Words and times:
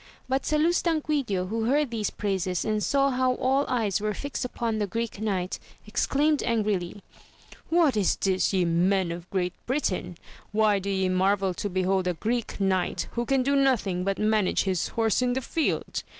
But 0.27 0.47
Salustanquidio 0.47 1.49
who 1.49 1.65
heard 1.65 1.91
these 1.91 2.09
praises 2.09 2.65
and 2.65 2.81
saw 2.81 3.11
how 3.11 3.35
all 3.35 3.65
eyes 3.67 4.01
were 4.01 4.15
fixed 4.15 4.43
upon 4.43 4.79
the 4.79 4.87
Greek 4.87 5.21
Knight, 5.21 5.59
exclaimed 5.85 6.41
angrily— 6.41 7.03
^What 7.71 7.95
is 7.95 8.15
this 8.15 8.51
ye 8.51 8.65
men 8.65 9.11
of 9.11 9.29
Great 9.29 9.53
Britain? 9.67 10.17
why 10.51 10.79
do 10.79 10.89
ye 10.89 11.07
marvel 11.07 11.53
to 11.53 11.69
behold 11.69 12.07
a 12.07 12.15
Greek 12.15 12.59
knight, 12.59 13.09
who 13.11 13.25
can 13.27 13.43
do 13.43 13.55
nothing 13.55 14.03
but 14.03 14.17
manage 14.17 14.63
his 14.63 14.87
horse 14.87 15.21
in 15.21 15.33
the 15.33 15.39
field 15.41 16.01